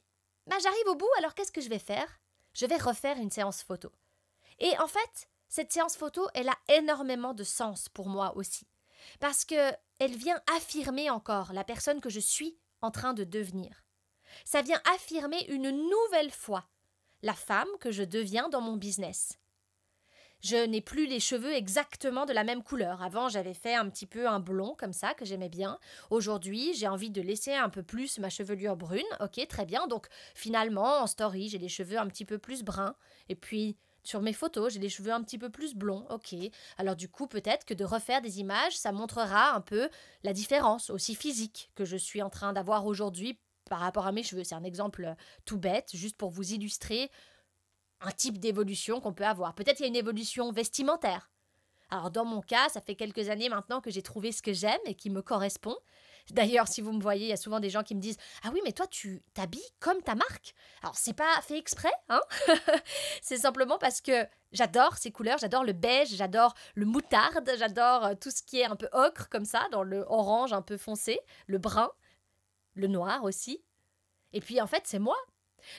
bah, 0.47 0.55
j'arrive 0.63 0.87
au 0.87 0.95
bout, 0.95 1.09
alors 1.19 1.35
qu'est-ce 1.35 1.51
que 1.51 1.61
je 1.61 1.69
vais 1.69 1.77
faire? 1.77 2.19
Je 2.53 2.65
vais 2.65 2.77
refaire 2.77 3.17
une 3.17 3.29
séance 3.29 3.61
photo. 3.61 3.91
Et 4.57 4.75
en 4.79 4.87
fait, 4.87 5.29
cette 5.47 5.71
séance 5.71 5.95
photo, 5.95 6.27
elle 6.33 6.49
a 6.49 6.57
énormément 6.69 7.33
de 7.33 7.43
sens 7.43 7.87
pour 7.89 8.07
moi 8.07 8.35
aussi. 8.35 8.65
Parce 9.19 9.45
que 9.45 9.71
elle 9.99 10.15
vient 10.15 10.41
affirmer 10.55 11.09
encore 11.11 11.53
la 11.53 11.63
personne 11.63 12.01
que 12.01 12.09
je 12.09 12.19
suis 12.19 12.57
en 12.81 12.91
train 12.91 13.13
de 13.13 13.23
devenir. 13.23 13.83
Ça 14.45 14.61
vient 14.61 14.81
affirmer 14.95 15.45
une 15.49 15.71
nouvelle 15.71 16.31
fois 16.31 16.67
la 17.21 17.33
femme 17.33 17.69
que 17.79 17.91
je 17.91 18.03
deviens 18.03 18.49
dans 18.49 18.61
mon 18.61 18.77
business. 18.77 19.37
Je 20.41 20.55
n'ai 20.55 20.81
plus 20.81 21.05
les 21.05 21.19
cheveux 21.19 21.53
exactement 21.53 22.25
de 22.25 22.33
la 22.33 22.43
même 22.43 22.63
couleur. 22.63 23.03
Avant, 23.03 23.29
j'avais 23.29 23.53
fait 23.53 23.75
un 23.75 23.87
petit 23.89 24.07
peu 24.07 24.27
un 24.27 24.39
blond 24.39 24.75
comme 24.75 24.93
ça 24.93 25.13
que 25.13 25.23
j'aimais 25.23 25.49
bien. 25.49 25.77
Aujourd'hui, 26.09 26.73
j'ai 26.73 26.87
envie 26.87 27.11
de 27.11 27.21
laisser 27.21 27.53
un 27.53 27.69
peu 27.69 27.83
plus 27.83 28.17
ma 28.17 28.31
chevelure 28.31 28.75
brune. 28.75 29.05
Ok, 29.19 29.45
très 29.47 29.65
bien. 29.65 29.85
Donc 29.85 30.07
finalement, 30.33 31.01
en 31.01 31.07
story, 31.07 31.49
j'ai 31.49 31.59
les 31.59 31.69
cheveux 31.69 31.99
un 31.99 32.07
petit 32.07 32.25
peu 32.25 32.39
plus 32.39 32.63
bruns. 32.63 32.95
Et 33.29 33.35
puis 33.35 33.77
sur 34.03 34.21
mes 34.21 34.33
photos, 34.33 34.73
j'ai 34.73 34.79
les 34.79 34.89
cheveux 34.89 35.11
un 35.11 35.21
petit 35.21 35.37
peu 35.37 35.49
plus 35.49 35.75
blonds. 35.75 36.05
Ok. 36.09 36.35
Alors 36.77 36.95
du 36.95 37.09
coup, 37.09 37.27
peut-être 37.27 37.65
que 37.65 37.73
de 37.73 37.85
refaire 37.85 38.21
des 38.21 38.39
images, 38.39 38.77
ça 38.77 38.91
montrera 38.91 39.53
un 39.53 39.61
peu 39.61 39.89
la 40.23 40.33
différence 40.33 40.89
aussi 40.89 41.15
physique 41.15 41.71
que 41.75 41.85
je 41.85 41.97
suis 41.97 42.21
en 42.21 42.29
train 42.29 42.53
d'avoir 42.53 42.85
aujourd'hui 42.85 43.39
par 43.69 43.79
rapport 43.79 44.07
à 44.07 44.11
mes 44.11 44.23
cheveux. 44.23 44.43
C'est 44.43 44.55
un 44.55 44.63
exemple 44.63 45.15
tout 45.45 45.57
bête, 45.57 45.91
juste 45.93 46.17
pour 46.17 46.29
vous 46.29 46.53
illustrer 46.53 47.11
un 48.01 48.11
type 48.11 48.39
d'évolution 48.39 48.99
qu'on 48.99 49.13
peut 49.13 49.25
avoir. 49.25 49.53
Peut-être 49.53 49.79
il 49.79 49.83
y 49.83 49.85
a 49.85 49.89
une 49.89 49.95
évolution 49.95 50.51
vestimentaire. 50.51 51.29
Alors 51.89 52.09
dans 52.09 52.25
mon 52.25 52.41
cas, 52.41 52.69
ça 52.69 52.81
fait 52.81 52.95
quelques 52.95 53.29
années 53.29 53.49
maintenant 53.49 53.81
que 53.81 53.91
j'ai 53.91 54.01
trouvé 54.01 54.31
ce 54.31 54.41
que 54.41 54.53
j'aime 54.53 54.79
et 54.85 54.95
qui 54.95 55.09
me 55.09 55.21
correspond. 55.21 55.77
D'ailleurs, 56.31 56.67
si 56.67 56.81
vous 56.81 56.91
me 56.93 57.01
voyez, 57.01 57.25
il 57.25 57.29
y 57.29 57.33
a 57.33 57.37
souvent 57.37 57.59
des 57.59 57.69
gens 57.69 57.83
qui 57.83 57.95
me 57.95 58.01
disent 58.01 58.17
"Ah 58.43 58.49
oui, 58.53 58.61
mais 58.63 58.71
toi 58.71 58.87
tu 58.87 59.21
t'habilles 59.33 59.61
comme 59.79 60.01
ta 60.01 60.15
marque?" 60.15 60.53
Alors 60.81 60.95
c'est 60.95 61.13
pas 61.13 61.41
fait 61.41 61.57
exprès, 61.57 61.91
hein 62.09 62.21
C'est 63.21 63.37
simplement 63.37 63.77
parce 63.77 64.01
que 64.01 64.25
j'adore 64.51 64.97
ces 64.97 65.11
couleurs, 65.11 65.37
j'adore 65.37 65.63
le 65.63 65.73
beige, 65.73 66.15
j'adore 66.15 66.53
le 66.75 66.85
moutarde, 66.85 67.49
j'adore 67.57 68.05
euh, 68.05 68.13
tout 68.15 68.31
ce 68.31 68.43
qui 68.43 68.59
est 68.59 68.65
un 68.65 68.75
peu 68.75 68.89
ocre 68.93 69.29
comme 69.29 69.45
ça, 69.45 69.67
dans 69.71 69.83
le 69.83 70.05
orange 70.07 70.53
un 70.53 70.61
peu 70.61 70.77
foncé, 70.77 71.19
le 71.47 71.57
brun, 71.57 71.91
le 72.75 72.87
noir 72.87 73.23
aussi. 73.23 73.63
Et 74.33 74.39
puis 74.39 74.61
en 74.61 74.67
fait, 74.67 74.83
c'est 74.85 74.99
moi, 74.99 75.17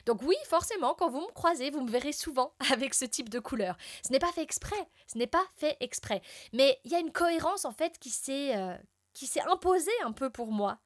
donc 0.05 0.21
oui, 0.23 0.35
forcément, 0.45 0.93
quand 0.93 1.09
vous 1.09 1.21
me 1.21 1.31
croisez, 1.33 1.69
vous 1.69 1.81
me 1.81 1.89
verrez 1.89 2.13
souvent 2.13 2.53
avec 2.71 2.93
ce 2.93 3.05
type 3.05 3.29
de 3.29 3.39
couleur. 3.39 3.77
Ce 4.05 4.11
n'est 4.11 4.19
pas 4.19 4.31
fait 4.31 4.43
exprès, 4.43 4.87
ce 5.07 5.17
n'est 5.17 5.27
pas 5.27 5.45
fait 5.55 5.77
exprès. 5.79 6.21
Mais 6.53 6.79
il 6.83 6.91
y 6.91 6.95
a 6.95 6.99
une 6.99 7.11
cohérence 7.11 7.65
en 7.65 7.71
fait 7.71 7.97
qui 7.99 8.09
s'est 8.09 8.55
euh, 8.55 8.75
qui 9.13 9.27
s'est 9.27 9.41
imposée 9.41 9.91
un 10.03 10.11
peu 10.11 10.29
pour 10.29 10.51
moi. 10.51 10.79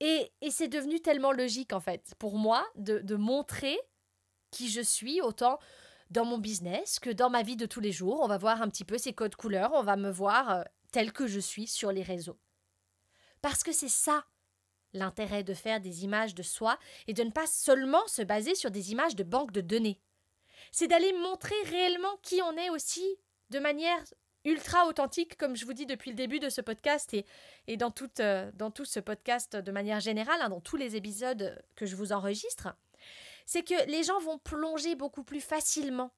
Et, 0.00 0.30
c'est 0.50 0.68
devenu 0.68 1.00
tellement 1.00 1.32
logique 1.32 1.72
en 1.72 1.80
fait 1.80 2.14
pour 2.18 2.36
moi 2.36 2.66
de, 2.76 2.98
de 2.98 3.16
montrer 3.16 3.78
qui 4.50 4.68
je 4.68 4.82
suis 4.82 5.20
autant 5.20 5.58
dans 6.10 6.24
mon 6.24 6.38
business 6.38 6.98
que 6.98 7.10
dans 7.10 7.30
ma 7.30 7.42
vie 7.42 7.56
de 7.56 7.66
tous 7.66 7.80
les 7.80 7.92
jours. 7.92 8.20
On 8.22 8.28
va 8.28 8.38
voir 8.38 8.62
un 8.62 8.68
petit 8.68 8.84
peu 8.84 8.98
ces 8.98 9.12
codes 9.12 9.36
couleurs, 9.36 9.72
on 9.74 9.82
va 9.82 9.96
me 9.96 10.10
voir 10.10 10.50
euh, 10.50 10.62
tel 10.92 11.12
que 11.12 11.26
je 11.26 11.40
suis 11.40 11.66
sur 11.66 11.92
les 11.92 12.02
réseaux. 12.02 12.38
Parce 13.42 13.62
que 13.62 13.72
c'est 13.72 13.88
ça 13.88 14.24
L'intérêt 14.92 15.44
de 15.44 15.52
faire 15.52 15.80
des 15.80 16.04
images 16.04 16.34
de 16.34 16.42
soi 16.42 16.78
et 17.06 17.12
de 17.12 17.22
ne 17.22 17.30
pas 17.30 17.46
seulement 17.46 18.06
se 18.06 18.22
baser 18.22 18.54
sur 18.54 18.70
des 18.70 18.92
images 18.92 19.16
de 19.16 19.24
banque 19.24 19.52
de 19.52 19.60
données. 19.60 20.00
C'est 20.72 20.86
d'aller 20.86 21.12
montrer 21.12 21.54
réellement 21.66 22.16
qui 22.22 22.40
on 22.40 22.56
est 22.56 22.70
aussi 22.70 23.04
de 23.50 23.58
manière 23.58 24.02
ultra 24.46 24.86
authentique, 24.86 25.36
comme 25.36 25.56
je 25.56 25.66
vous 25.66 25.74
dis 25.74 25.86
depuis 25.86 26.10
le 26.10 26.16
début 26.16 26.38
de 26.38 26.48
ce 26.48 26.60
podcast 26.60 27.12
et, 27.12 27.26
et 27.66 27.76
dans, 27.76 27.90
tout, 27.90 28.10
euh, 28.20 28.50
dans 28.54 28.70
tout 28.70 28.84
ce 28.84 29.00
podcast 29.00 29.56
de 29.56 29.72
manière 29.72 30.00
générale, 30.00 30.40
hein, 30.40 30.48
dans 30.48 30.60
tous 30.60 30.76
les 30.76 30.96
épisodes 30.96 31.62
que 31.74 31.84
je 31.84 31.96
vous 31.96 32.12
enregistre, 32.12 32.68
c'est 33.44 33.62
que 33.62 33.86
les 33.90 34.04
gens 34.04 34.20
vont 34.20 34.38
plonger 34.38 34.94
beaucoup 34.94 35.24
plus 35.24 35.40
facilement 35.40 36.12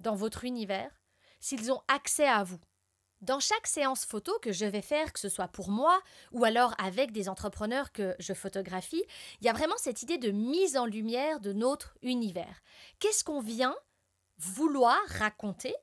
dans 0.00 0.14
votre 0.14 0.44
univers 0.44 0.90
s'ils 1.38 1.70
ont 1.70 1.82
accès 1.88 2.26
à 2.26 2.42
vous. 2.42 2.60
Dans 3.22 3.40
chaque 3.40 3.66
séance 3.66 4.04
photo 4.04 4.38
que 4.40 4.52
je 4.52 4.66
vais 4.66 4.82
faire, 4.82 5.12
que 5.12 5.20
ce 5.20 5.28
soit 5.30 5.48
pour 5.48 5.70
moi 5.70 6.00
ou 6.32 6.44
alors 6.44 6.74
avec 6.78 7.12
des 7.12 7.28
entrepreneurs 7.28 7.92
que 7.92 8.14
je 8.18 8.34
photographie, 8.34 9.04
il 9.40 9.46
y 9.46 9.50
a 9.50 9.54
vraiment 9.54 9.76
cette 9.78 10.02
idée 10.02 10.18
de 10.18 10.30
mise 10.30 10.76
en 10.76 10.84
lumière 10.84 11.40
de 11.40 11.52
notre 11.52 11.96
univers. 12.02 12.62
Qu'est-ce 12.98 13.24
qu'on 13.24 13.40
vient 13.40 13.76
vouloir 14.38 14.98
raconter 15.08 15.74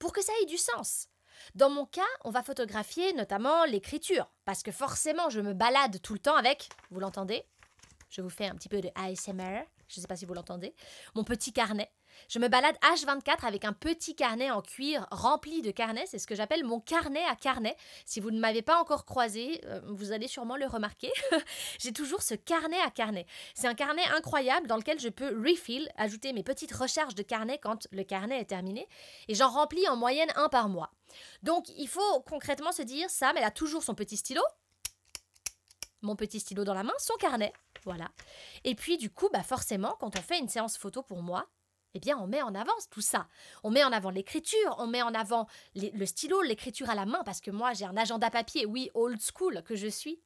pour 0.00 0.12
que 0.12 0.22
ça 0.22 0.32
ait 0.42 0.46
du 0.46 0.58
sens? 0.58 1.09
Dans 1.54 1.70
mon 1.70 1.86
cas, 1.86 2.02
on 2.24 2.30
va 2.30 2.42
photographier 2.42 3.12
notamment 3.12 3.64
l'écriture, 3.64 4.30
parce 4.44 4.62
que 4.62 4.72
forcément, 4.72 5.30
je 5.30 5.40
me 5.40 5.54
balade 5.54 6.00
tout 6.02 6.12
le 6.12 6.18
temps 6.18 6.36
avec, 6.36 6.68
vous 6.90 7.00
l'entendez? 7.00 7.44
Je 8.08 8.20
vous 8.20 8.30
fais 8.30 8.46
un 8.46 8.54
petit 8.54 8.68
peu 8.68 8.80
de 8.80 8.90
ASMR, 8.94 9.64
je 9.88 9.98
ne 9.98 10.02
sais 10.02 10.08
pas 10.08 10.16
si 10.16 10.26
vous 10.26 10.34
l'entendez, 10.34 10.74
mon 11.14 11.24
petit 11.24 11.52
carnet. 11.52 11.90
Je 12.28 12.38
me 12.38 12.48
balade 12.48 12.76
H24 12.82 13.46
avec 13.46 13.64
un 13.64 13.72
petit 13.72 14.14
carnet 14.14 14.50
en 14.50 14.62
cuir 14.62 15.06
rempli 15.10 15.62
de 15.62 15.70
carnets. 15.70 16.06
C'est 16.06 16.18
ce 16.18 16.26
que 16.26 16.34
j'appelle 16.34 16.64
mon 16.64 16.80
carnet 16.80 17.24
à 17.24 17.36
carnet. 17.36 17.76
Si 18.04 18.20
vous 18.20 18.30
ne 18.30 18.40
m'avez 18.40 18.62
pas 18.62 18.78
encore 18.80 19.04
croisé, 19.04 19.60
euh, 19.66 19.80
vous 19.86 20.12
allez 20.12 20.28
sûrement 20.28 20.56
le 20.56 20.66
remarquer. 20.66 21.10
J'ai 21.78 21.92
toujours 21.92 22.22
ce 22.22 22.34
carnet 22.34 22.80
à 22.80 22.90
carnet. 22.90 23.26
C'est 23.54 23.66
un 23.66 23.74
carnet 23.74 24.04
incroyable 24.14 24.66
dans 24.66 24.76
lequel 24.76 24.98
je 24.98 25.08
peux 25.08 25.36
refill, 25.36 25.90
ajouter 25.96 26.32
mes 26.32 26.42
petites 26.42 26.72
recharges 26.72 27.14
de 27.14 27.22
carnet 27.22 27.58
quand 27.58 27.88
le 27.90 28.04
carnet 28.04 28.40
est 28.40 28.46
terminé. 28.46 28.88
Et 29.28 29.34
j'en 29.34 29.48
remplis 29.48 29.88
en 29.88 29.96
moyenne 29.96 30.30
un 30.36 30.48
par 30.48 30.68
mois. 30.68 30.92
Donc 31.42 31.68
il 31.76 31.88
faut 31.88 32.20
concrètement 32.28 32.72
se 32.72 32.82
dire, 32.82 33.10
Sam, 33.10 33.36
elle 33.36 33.44
a 33.44 33.50
toujours 33.50 33.82
son 33.82 33.94
petit 33.94 34.16
stylo. 34.16 34.42
Mon 36.02 36.16
petit 36.16 36.40
stylo 36.40 36.64
dans 36.64 36.74
la 36.74 36.82
main, 36.82 36.94
son 36.98 37.14
carnet. 37.14 37.52
Voilà. 37.84 38.10
Et 38.64 38.74
puis 38.74 38.96
du 38.96 39.10
coup, 39.10 39.28
bah 39.32 39.42
forcément, 39.42 39.96
quand 40.00 40.18
on 40.18 40.22
fait 40.22 40.38
une 40.38 40.48
séance 40.48 40.76
photo 40.76 41.02
pour 41.02 41.22
moi, 41.22 41.46
eh 41.94 41.98
bien, 41.98 42.18
on 42.18 42.26
met 42.26 42.42
en 42.42 42.54
avant 42.54 42.72
tout 42.90 43.00
ça. 43.00 43.26
On 43.62 43.70
met 43.70 43.84
en 43.84 43.92
avant 43.92 44.10
l'écriture, 44.10 44.76
on 44.78 44.86
met 44.86 45.02
en 45.02 45.14
avant 45.14 45.46
le 45.74 46.06
stylo, 46.06 46.40
l'écriture 46.42 46.90
à 46.90 46.94
la 46.94 47.06
main, 47.06 47.22
parce 47.24 47.40
que 47.40 47.50
moi, 47.50 47.72
j'ai 47.72 47.84
un 47.84 47.96
agenda 47.96 48.30
papier, 48.30 48.66
oui, 48.66 48.90
old 48.94 49.20
school 49.20 49.62
que 49.64 49.74
je 49.74 49.88
suis. 49.88 50.20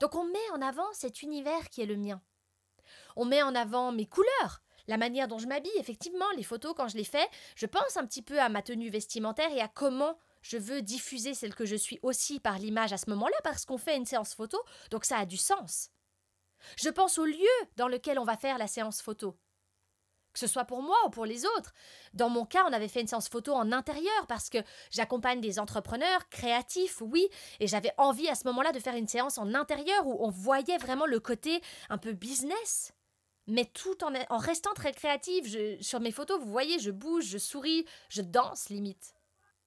Donc, 0.00 0.14
on 0.14 0.24
met 0.24 0.50
en 0.52 0.62
avant 0.62 0.86
cet 0.92 1.22
univers 1.22 1.70
qui 1.70 1.82
est 1.82 1.86
le 1.86 1.96
mien. 1.96 2.20
On 3.16 3.24
met 3.24 3.42
en 3.42 3.54
avant 3.54 3.90
mes 3.90 4.06
couleurs, 4.06 4.62
la 4.86 4.96
manière 4.96 5.28
dont 5.28 5.38
je 5.38 5.46
m'habille. 5.46 5.72
Effectivement, 5.78 6.30
les 6.36 6.42
photos, 6.42 6.74
quand 6.76 6.88
je 6.88 6.96
les 6.96 7.04
fais, 7.04 7.26
je 7.56 7.66
pense 7.66 7.96
un 7.96 8.06
petit 8.06 8.22
peu 8.22 8.38
à 8.38 8.48
ma 8.48 8.62
tenue 8.62 8.90
vestimentaire 8.90 9.52
et 9.52 9.60
à 9.60 9.68
comment 9.68 10.18
je 10.42 10.56
veux 10.56 10.82
diffuser 10.82 11.34
celle 11.34 11.54
que 11.54 11.66
je 11.66 11.76
suis 11.76 11.98
aussi 12.02 12.38
par 12.38 12.58
l'image 12.58 12.92
à 12.92 12.98
ce 12.98 13.10
moment-là, 13.10 13.36
parce 13.44 13.64
qu'on 13.64 13.78
fait 13.78 13.96
une 13.96 14.06
séance 14.06 14.34
photo, 14.34 14.62
donc 14.90 15.04
ça 15.04 15.18
a 15.18 15.26
du 15.26 15.36
sens. 15.36 15.90
Je 16.76 16.90
pense 16.90 17.18
au 17.18 17.24
lieu 17.24 17.46
dans 17.76 17.88
lequel 17.88 18.18
on 18.18 18.24
va 18.24 18.36
faire 18.36 18.58
la 18.58 18.66
séance 18.66 19.02
photo 19.02 19.36
que 20.38 20.46
ce 20.46 20.52
soit 20.52 20.64
pour 20.64 20.82
moi 20.82 20.96
ou 21.06 21.10
pour 21.10 21.26
les 21.26 21.44
autres. 21.44 21.72
Dans 22.14 22.28
mon 22.28 22.44
cas, 22.44 22.64
on 22.68 22.72
avait 22.72 22.88
fait 22.88 23.00
une 23.00 23.08
séance 23.08 23.28
photo 23.28 23.52
en 23.52 23.72
intérieur 23.72 24.26
parce 24.28 24.48
que 24.48 24.58
j'accompagne 24.90 25.40
des 25.40 25.58
entrepreneurs 25.58 26.28
créatifs, 26.28 27.00
oui, 27.00 27.28
et 27.60 27.66
j'avais 27.66 27.92
envie 27.98 28.28
à 28.28 28.34
ce 28.34 28.46
moment-là 28.46 28.72
de 28.72 28.78
faire 28.78 28.94
une 28.94 29.08
séance 29.08 29.38
en 29.38 29.54
intérieur 29.54 30.06
où 30.06 30.16
on 30.24 30.30
voyait 30.30 30.78
vraiment 30.78 31.06
le 31.06 31.20
côté 31.20 31.60
un 31.88 31.98
peu 31.98 32.12
business. 32.12 32.92
Mais 33.48 33.64
tout 33.64 34.04
en, 34.04 34.38
restant 34.38 34.74
très 34.74 34.92
créative. 34.92 35.82
sur 35.82 36.00
mes 36.00 36.12
photos, 36.12 36.38
vous 36.38 36.50
voyez, 36.50 36.78
je 36.78 36.90
bouge, 36.90 37.24
je 37.24 37.38
souris, 37.38 37.86
je 38.10 38.20
danse 38.20 38.68
limite. 38.68 39.14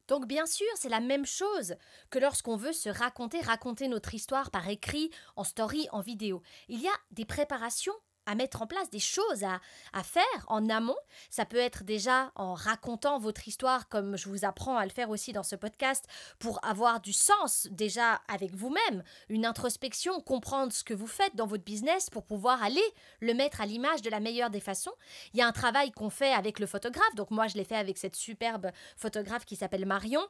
Donc 0.08 0.28
bien 0.28 0.46
sûr, 0.46 0.68
c'est 0.76 0.90
la 0.90 1.00
même 1.00 1.26
chose 1.26 1.76
que 2.10 2.20
lorsqu'on 2.20 2.58
veut 2.58 2.74
se 2.74 2.90
raconter, 2.90 3.40
raconter 3.40 3.88
notre 3.88 4.14
histoire 4.14 4.52
par 4.52 4.68
écrit, 4.70 5.10
en 5.36 5.44
story, 5.44 5.88
en 5.92 6.02
vidéo. 6.02 6.44
Il 6.68 6.82
y 6.82 6.88
a 6.88 6.94
des 7.12 7.26
préparations 7.26 7.96
à 8.26 8.36
mettre 8.36 8.62
en 8.62 8.68
place, 8.68 8.90
des 8.90 9.00
choses 9.00 9.44
à, 9.44 9.60
à, 9.94 10.04
faire 10.04 10.24
en 10.48 10.70
amont. 10.70 10.98
Ça 11.30 11.46
peut 11.46 11.58
être 11.58 11.84
déjà 11.84 12.32
en 12.36 12.54
racontant 12.54 13.20
votre 13.20 13.48
histoire, 13.48 13.90
comme 13.90 14.18
je 14.18 14.30
vous 14.30 14.46
apprends 14.46 14.78
à 14.78 14.86
le 14.86 14.92
faire 14.92 15.10
aussi 15.10 15.34
dans 15.34 15.44
ce 15.44 15.56
podcast, 15.56 16.06
pour 16.40 16.64
avoir 16.64 17.02
du 17.02 17.14
sens 17.14 17.68
déjà 17.72 18.22
avec 18.28 18.54
vous-même, 18.56 19.04
une 19.30 19.46
introspection, 19.46 20.22
comprendre 20.22 20.72
ce 20.72 20.84
que 20.84 20.94
vous 20.94 21.08
faites 21.08 21.36
dans 21.36 21.48
votre 21.48 21.64
business 21.64 22.10
pour 22.10 22.24
pouvoir 22.24 22.62
aller 22.64 22.82
le 23.20 23.34
mettre 23.34 23.62
à 23.62 23.66
l'image 23.66 24.02
de 24.02 24.10
la 24.10 24.20
meilleure 24.20 24.50
des 24.50 24.60
façons. 24.60 24.94
Il 25.34 25.40
y 25.40 25.42
a 25.42 25.48
un 25.48 25.52
travail 25.52 25.92
qu'on 25.92 26.10
fait 26.10 26.34
avec 26.34 26.60
le 26.60 26.66
photographe, 26.66 27.16
donc 27.16 27.32
moi 27.32 27.48
je 27.48 27.56
l'ai 27.56 27.64
fait 27.64 27.76
avec 27.76 27.98
cette 27.98 28.16
superbe 28.16 28.72
photographe 28.98 29.46
qui 29.46 29.56
s'appelle 29.56 29.86
Marion. 29.86 30.22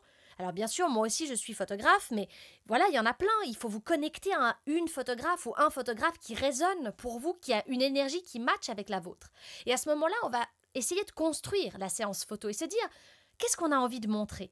Alors 0.41 0.53
bien 0.53 0.65
sûr, 0.65 0.89
moi 0.89 1.05
aussi 1.05 1.27
je 1.27 1.35
suis 1.35 1.53
photographe, 1.53 2.09
mais 2.09 2.27
voilà, 2.65 2.87
il 2.89 2.95
y 2.95 2.99
en 2.99 3.05
a 3.05 3.13
plein. 3.13 3.29
Il 3.45 3.55
faut 3.55 3.67
vous 3.67 3.79
connecter 3.79 4.33
à 4.33 4.57
une 4.65 4.87
photographe 4.87 5.45
ou 5.45 5.53
un 5.55 5.69
photographe 5.69 6.17
qui 6.17 6.33
résonne 6.33 6.91
pour 6.97 7.19
vous, 7.19 7.35
qui 7.35 7.53
a 7.53 7.63
une 7.67 7.83
énergie 7.83 8.23
qui 8.23 8.39
matche 8.39 8.69
avec 8.69 8.89
la 8.89 8.99
vôtre. 8.99 9.31
Et 9.67 9.73
à 9.73 9.77
ce 9.77 9.87
moment-là, 9.89 10.15
on 10.23 10.29
va 10.29 10.43
essayer 10.73 11.03
de 11.03 11.11
construire 11.11 11.77
la 11.77 11.89
séance 11.89 12.25
photo 12.25 12.49
et 12.49 12.53
se 12.53 12.65
dire 12.65 12.89
qu'est-ce 13.37 13.55
qu'on 13.55 13.71
a 13.71 13.77
envie 13.77 13.99
de 13.99 14.07
montrer? 14.07 14.51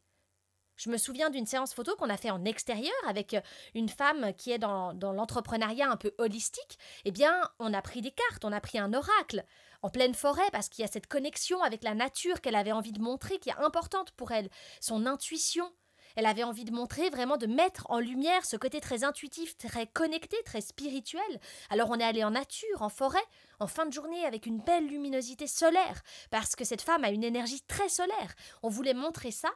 Je 0.79 0.89
me 0.89 0.97
souviens 0.97 1.29
d'une 1.29 1.45
séance 1.45 1.73
photo 1.73 1.95
qu'on 1.97 2.09
a 2.09 2.17
fait 2.17 2.31
en 2.31 2.45
extérieur 2.45 2.93
avec 3.07 3.35
une 3.75 3.89
femme 3.89 4.33
qui 4.33 4.51
est 4.51 4.57
dans, 4.59 4.93
dans 4.93 5.11
l'entrepreneuriat 5.11 5.89
un 5.89 5.97
peu 5.97 6.13
holistique. 6.17 6.79
Eh 7.03 7.11
bien, 7.11 7.41
on 7.59 7.73
a 7.73 7.81
pris 7.81 8.01
des 8.01 8.11
cartes, 8.11 8.45
on 8.45 8.53
a 8.53 8.61
pris 8.61 8.79
un 8.79 8.93
oracle 8.93 9.43
en 9.81 9.89
pleine 9.89 10.13
forêt 10.13 10.49
parce 10.51 10.69
qu'il 10.69 10.81
y 10.81 10.87
a 10.87 10.91
cette 10.91 11.07
connexion 11.07 11.61
avec 11.63 11.83
la 11.83 11.95
nature 11.95 12.39
qu'elle 12.39 12.55
avait 12.55 12.71
envie 12.71 12.93
de 12.93 13.01
montrer 13.01 13.39
qui 13.39 13.49
est 13.49 13.57
importante 13.57 14.11
pour 14.11 14.31
elle, 14.31 14.49
son 14.79 15.05
intuition. 15.05 15.69
Elle 16.15 16.25
avait 16.25 16.43
envie 16.43 16.65
de 16.65 16.71
montrer 16.71 17.09
vraiment 17.09 17.37
de 17.37 17.45
mettre 17.45 17.85
en 17.89 17.99
lumière 17.99 18.45
ce 18.45 18.57
côté 18.57 18.81
très 18.81 19.03
intuitif, 19.03 19.57
très 19.57 19.85
connecté, 19.85 20.37
très 20.43 20.61
spirituel. 20.61 21.39
Alors 21.69 21.89
on 21.91 21.99
est 21.99 22.03
allé 22.03 22.23
en 22.23 22.31
nature, 22.31 22.81
en 22.81 22.89
forêt, 22.89 23.19
en 23.59 23.67
fin 23.67 23.85
de 23.85 23.93
journée 23.93 24.25
avec 24.25 24.45
une 24.45 24.59
belle 24.59 24.87
luminosité 24.87 25.45
solaire 25.45 26.01
parce 26.31 26.55
que 26.55 26.65
cette 26.65 26.81
femme 26.81 27.03
a 27.03 27.11
une 27.11 27.23
énergie 27.23 27.61
très 27.67 27.89
solaire. 27.89 28.33
On 28.63 28.69
voulait 28.69 28.93
montrer 28.93 29.31
ça 29.31 29.49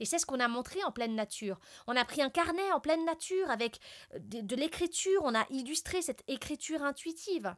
et 0.00 0.06
c'est 0.06 0.18
ce 0.18 0.26
qu'on 0.26 0.40
a 0.40 0.48
montré 0.48 0.82
en 0.82 0.90
pleine 0.90 1.14
nature. 1.14 1.60
On 1.86 1.94
a 1.94 2.04
pris 2.04 2.22
un 2.22 2.30
carnet 2.30 2.72
en 2.72 2.80
pleine 2.80 3.04
nature 3.04 3.50
avec 3.50 3.78
euh, 4.14 4.18
de, 4.18 4.56
l'écriture, 4.56 5.20
on 5.24 5.34
a 5.34 5.46
illustré 5.50 6.02
cette 6.02 6.24
écriture 6.26 6.82
intuitive. 6.82 7.54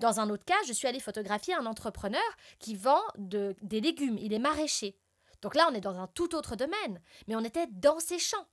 Dans 0.00 0.20
un 0.20 0.28
autre 0.28 0.44
cas, 0.44 0.62
je 0.66 0.72
suis 0.72 0.86
allée 0.86 1.00
photographier 1.00 1.54
un 1.54 1.66
entrepreneur 1.66 2.20
qui 2.58 2.74
vend 2.74 3.00
des 3.16 3.80
légumes, 3.80 4.18
il 4.18 4.34
est 4.34 4.38
maraîcher. 4.38 4.98
Donc 5.40 5.54
là, 5.54 5.66
on 5.70 5.74
est 5.74 5.80
dans 5.80 5.98
un 5.98 6.08
tout 6.08 6.34
autre 6.34 6.56
domaine, 6.56 7.00
mais 7.26 7.36
on 7.36 7.44
était 7.44 7.66
dans 7.68 7.98
ces 7.98 8.18
champs. 8.18 8.46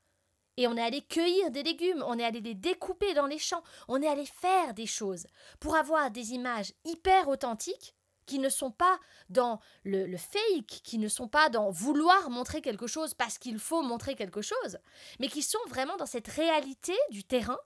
Et 0.58 0.68
on 0.68 0.76
est 0.76 0.82
allé 0.82 1.02
cueillir 1.02 1.52
des 1.52 1.64
légumes, 1.64 2.04
on 2.06 2.18
est 2.18 2.24
allé 2.24 2.42
les 2.42 2.56
découper 2.56 3.14
dans 3.14 3.28
les 3.28 3.38
champs, 3.38 3.64
on 3.88 4.02
est 4.02 4.08
allé 4.08 4.26
faire 4.26 4.74
des 4.74 4.88
choses 4.88 5.28
pour 5.60 5.76
avoir 5.76 6.12
des 6.12 6.34
images 6.34 6.74
hyper 6.84 7.30
authentiques 7.30 7.96
qui 8.30 8.38
ne 8.38 8.50
sont 8.50 8.70
pas 8.70 9.00
dans 9.30 9.60
le, 9.84 10.16
fake, 10.16 10.82
qui 10.84 11.00
ne 11.00 11.08
sont 11.08 11.28
pas 11.28 11.50
dans 11.50 11.72
vouloir 11.72 12.30
montrer 12.30 12.62
quelque 12.62 12.86
chose 12.86 13.16
parce 13.16 13.40
qu'il 13.40 13.58
faut 13.58 13.82
montrer 13.82 14.14
quelque 14.14 14.44
chose, 14.44 14.78
mais 15.20 15.30
qui 15.30 15.42
sont 15.42 15.58
vraiment 15.68 15.98
dans 15.98 16.06
cette 16.06 16.28
réalité 16.28 16.94
du 17.10 17.24
terrain, 17.24 17.58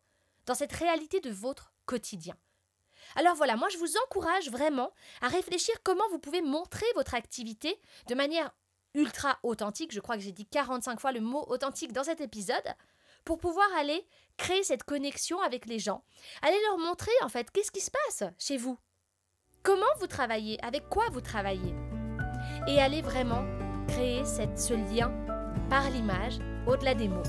dans 0.46 0.56
cette 0.56 0.72
réalité 0.72 1.20
de 1.20 1.32
votre 1.32 1.74
quotidien. 1.86 2.36
Alors 3.18 3.36
voilà, 3.36 3.58
moi 3.58 3.68
je 3.68 3.78
vous 3.78 3.98
encourage 4.06 4.50
vraiment 4.50 4.94
à 5.22 5.28
réfléchir 5.28 5.76
comment 5.84 6.08
vous 6.12 6.20
pouvez 6.20 6.42
montrer 6.42 6.86
votre 6.96 7.14
activité 7.14 7.78
de 8.08 8.16
manière 8.16 8.56
ultra 8.94 9.40
authentique, 9.44 9.92
je 9.92 10.00
crois 10.00 10.16
que 10.16 10.24
j'ai 10.24 10.32
dit 10.32 10.46
45 10.46 11.02
fois 11.02 11.12
le 11.12 11.20
mot 11.20 11.44
authentique 11.50 11.92
dans 11.92 12.06
cet 12.06 12.22
épisode, 12.22 12.74
pour 13.26 13.38
pouvoir 13.38 13.68
aller 13.78 14.08
créer 14.38 14.64
cette 14.64 14.84
connexion 14.84 15.42
avec 15.42 15.66
les 15.66 15.80
gens, 15.80 16.06
aller 16.42 16.60
leur 16.68 16.78
montrer 16.78 17.12
en 17.22 17.28
fait 17.28 17.52
qu'est-ce 17.52 17.72
qui 17.72 17.82
se 17.82 17.92
passe 17.92 18.32
chez 18.40 18.56
vous, 18.56 18.78
comment 19.64 19.86
vous 20.00 20.08
travaillez, 20.08 20.64
avec 20.64 20.90
quoi 20.90 21.06
vous 21.12 21.22
travaillez, 21.22 21.74
et 22.68 22.80
aller 22.80 23.02
vraiment 23.02 23.44
créer 23.88 24.24
ce 24.26 24.74
lien 24.74 25.12
par 25.70 25.90
l'image 25.90 26.40
au-delà 26.68 26.94
des 26.94 27.08
mots. 27.08 27.24